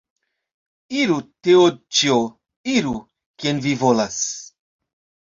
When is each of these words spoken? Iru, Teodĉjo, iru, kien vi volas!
Iru, 0.99 1.17
Teodĉjo, 1.47 2.15
iru, 2.75 2.93
kien 3.43 3.61
vi 3.67 3.75
volas! 3.83 4.17